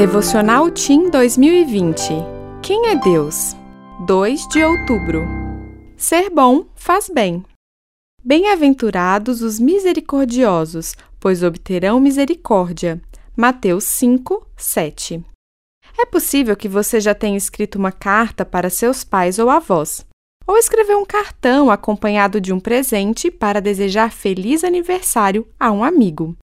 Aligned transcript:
Devocional 0.00 0.70
Team 0.70 1.10
2020 1.10 2.14
Quem 2.62 2.86
é 2.86 2.96
Deus? 2.96 3.54
2 4.06 4.48
de 4.48 4.64
outubro 4.64 5.20
Ser 5.94 6.30
bom 6.30 6.64
faz 6.74 7.10
bem. 7.10 7.44
Bem-aventurados 8.24 9.42
os 9.42 9.60
misericordiosos, 9.60 10.94
pois 11.20 11.42
obterão 11.42 12.00
misericórdia. 12.00 12.98
Mateus 13.36 13.84
5, 13.84 14.46
7 14.56 15.22
É 15.98 16.06
possível 16.06 16.56
que 16.56 16.66
você 16.66 16.98
já 16.98 17.14
tenha 17.14 17.36
escrito 17.36 17.76
uma 17.78 17.92
carta 17.92 18.42
para 18.42 18.70
seus 18.70 19.04
pais 19.04 19.38
ou 19.38 19.50
avós, 19.50 20.06
ou 20.46 20.56
escreveu 20.56 20.98
um 20.98 21.04
cartão 21.04 21.70
acompanhado 21.70 22.40
de 22.40 22.54
um 22.54 22.58
presente 22.58 23.30
para 23.30 23.60
desejar 23.60 24.10
feliz 24.10 24.64
aniversário 24.64 25.46
a 25.60 25.70
um 25.70 25.84
amigo. 25.84 26.38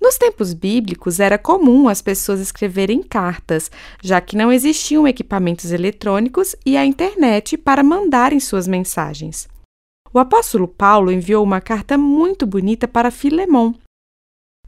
Nos 0.00 0.16
tempos 0.16 0.52
bíblicos, 0.52 1.18
era 1.18 1.38
comum 1.38 1.88
as 1.88 2.02
pessoas 2.02 2.40
escreverem 2.40 3.02
cartas, 3.02 3.70
já 4.02 4.20
que 4.20 4.36
não 4.36 4.52
existiam 4.52 5.08
equipamentos 5.08 5.72
eletrônicos 5.72 6.54
e 6.64 6.76
a 6.76 6.84
internet 6.84 7.56
para 7.56 7.82
mandarem 7.82 8.38
suas 8.38 8.68
mensagens. 8.68 9.48
O 10.12 10.18
apóstolo 10.18 10.68
Paulo 10.68 11.10
enviou 11.10 11.42
uma 11.42 11.60
carta 11.60 11.98
muito 11.98 12.46
bonita 12.46 12.86
para 12.86 13.10
Filemão. 13.10 13.74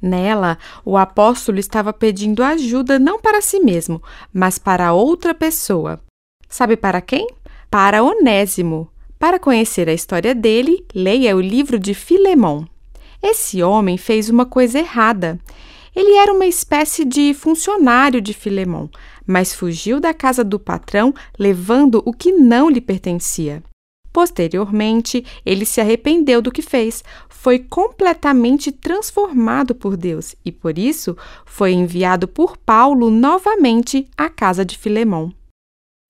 Nela, 0.00 0.58
o 0.84 0.96
apóstolo 0.96 1.58
estava 1.58 1.92
pedindo 1.92 2.42
ajuda 2.42 2.98
não 2.98 3.20
para 3.20 3.40
si 3.40 3.58
mesmo, 3.60 4.02
mas 4.32 4.58
para 4.58 4.92
outra 4.92 5.34
pessoa. 5.34 6.00
Sabe 6.48 6.76
para 6.76 7.00
quem? 7.00 7.26
Para 7.70 8.02
Onésimo. 8.02 8.90
Para 9.18 9.40
conhecer 9.40 9.88
a 9.88 9.92
história 9.92 10.34
dele, 10.34 10.86
leia 10.94 11.36
o 11.36 11.40
livro 11.40 11.78
de 11.78 11.92
Filemão. 11.94 12.66
Esse 13.22 13.62
homem 13.62 13.96
fez 13.96 14.28
uma 14.28 14.46
coisa 14.46 14.78
errada. 14.78 15.38
Ele 15.94 16.14
era 16.14 16.32
uma 16.32 16.46
espécie 16.46 17.04
de 17.04 17.34
funcionário 17.34 18.20
de 18.20 18.32
Filemão, 18.32 18.88
mas 19.26 19.54
fugiu 19.54 19.98
da 19.98 20.14
casa 20.14 20.44
do 20.44 20.58
patrão 20.58 21.12
levando 21.38 22.02
o 22.04 22.12
que 22.12 22.30
não 22.32 22.70
lhe 22.70 22.80
pertencia. 22.80 23.62
Posteriormente, 24.12 25.24
ele 25.44 25.64
se 25.64 25.80
arrependeu 25.80 26.40
do 26.40 26.50
que 26.50 26.62
fez, 26.62 27.04
foi 27.28 27.58
completamente 27.58 28.72
transformado 28.72 29.74
por 29.74 29.96
Deus 29.96 30.34
e, 30.44 30.50
por 30.50 30.78
isso, 30.78 31.16
foi 31.44 31.72
enviado 31.72 32.26
por 32.26 32.56
Paulo 32.56 33.10
novamente 33.10 34.08
à 34.16 34.28
casa 34.28 34.64
de 34.64 34.78
Filemão. 34.78 35.32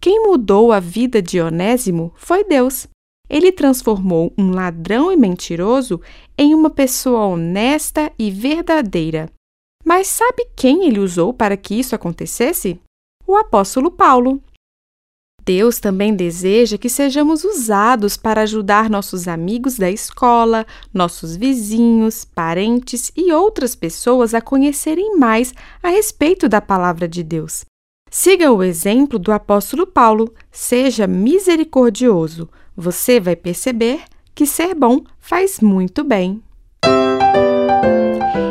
Quem 0.00 0.22
mudou 0.22 0.72
a 0.72 0.80
vida 0.80 1.20
de 1.20 1.40
Onésimo 1.40 2.12
foi 2.16 2.44
Deus. 2.44 2.86
Ele 3.30 3.52
transformou 3.52 4.32
um 4.36 4.50
ladrão 4.50 5.12
e 5.12 5.16
mentiroso 5.16 6.00
em 6.36 6.52
uma 6.52 6.68
pessoa 6.68 7.26
honesta 7.26 8.10
e 8.18 8.28
verdadeira. 8.28 9.30
Mas 9.84 10.08
sabe 10.08 10.48
quem 10.56 10.88
ele 10.88 10.98
usou 10.98 11.32
para 11.32 11.56
que 11.56 11.78
isso 11.78 11.94
acontecesse? 11.94 12.80
O 13.24 13.36
apóstolo 13.36 13.90
Paulo. 13.90 14.42
Deus 15.44 15.78
também 15.80 16.14
deseja 16.14 16.76
que 16.76 16.88
sejamos 16.88 17.44
usados 17.44 18.16
para 18.16 18.42
ajudar 18.42 18.90
nossos 18.90 19.26
amigos 19.26 19.76
da 19.76 19.90
escola, 19.90 20.66
nossos 20.92 21.34
vizinhos, 21.34 22.24
parentes 22.24 23.10
e 23.16 23.32
outras 23.32 23.74
pessoas 23.74 24.34
a 24.34 24.40
conhecerem 24.40 25.16
mais 25.16 25.54
a 25.82 25.88
respeito 25.88 26.48
da 26.48 26.60
palavra 26.60 27.08
de 27.08 27.22
Deus. 27.22 27.64
Siga 28.10 28.52
o 28.52 28.62
exemplo 28.62 29.18
do 29.18 29.32
apóstolo 29.32 29.86
Paulo, 29.86 30.34
seja 30.50 31.06
misericordioso. 31.06 32.48
Você 32.76 33.20
vai 33.20 33.36
perceber 33.36 34.00
que 34.34 34.46
ser 34.46 34.74
bom 34.74 35.00
faz 35.18 35.60
muito 35.60 36.04
bem. 36.04 36.42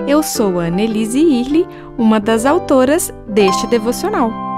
Eu 0.08 0.23
sou 0.23 0.59
a 0.59 0.66
Annelise 0.66 1.20
Irli, 1.20 1.66
uma 1.98 2.20
das 2.20 2.45
autoras 2.45 3.14
deste 3.28 3.67
devocional. 3.67 4.48